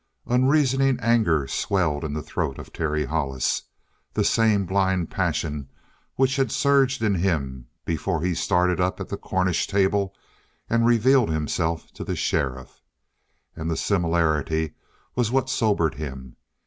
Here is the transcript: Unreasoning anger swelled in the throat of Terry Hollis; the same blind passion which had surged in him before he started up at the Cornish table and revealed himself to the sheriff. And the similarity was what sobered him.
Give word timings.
Unreasoning 0.25 0.99
anger 0.99 1.45
swelled 1.45 2.03
in 2.03 2.13
the 2.15 2.23
throat 2.23 2.57
of 2.57 2.73
Terry 2.73 3.05
Hollis; 3.05 3.61
the 4.15 4.23
same 4.23 4.65
blind 4.65 5.11
passion 5.11 5.69
which 6.15 6.37
had 6.37 6.51
surged 6.51 7.03
in 7.03 7.13
him 7.13 7.67
before 7.85 8.23
he 8.23 8.33
started 8.33 8.79
up 8.81 8.99
at 8.99 9.09
the 9.09 9.15
Cornish 9.17 9.67
table 9.67 10.15
and 10.67 10.87
revealed 10.87 11.29
himself 11.29 11.91
to 11.93 12.03
the 12.03 12.15
sheriff. 12.15 12.81
And 13.55 13.69
the 13.69 13.77
similarity 13.77 14.73
was 15.15 15.29
what 15.29 15.51
sobered 15.51 15.93
him. 15.93 16.35